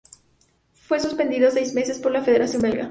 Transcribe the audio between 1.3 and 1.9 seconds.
seis